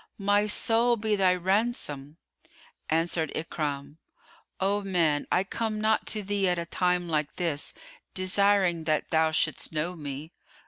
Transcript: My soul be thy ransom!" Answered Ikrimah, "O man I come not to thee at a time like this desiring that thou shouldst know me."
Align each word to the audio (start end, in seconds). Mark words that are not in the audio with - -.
My 0.17 0.47
soul 0.47 0.97
be 0.97 1.15
thy 1.15 1.35
ransom!" 1.35 2.17
Answered 2.89 3.31
Ikrimah, 3.35 3.97
"O 4.59 4.81
man 4.81 5.27
I 5.31 5.43
come 5.43 5.79
not 5.79 6.07
to 6.07 6.23
thee 6.23 6.47
at 6.49 6.57
a 6.57 6.65
time 6.65 7.07
like 7.07 7.35
this 7.35 7.75
desiring 8.15 8.85
that 8.85 9.11
thou 9.11 9.29
shouldst 9.29 9.71
know 9.71 9.95
me." 9.95 10.31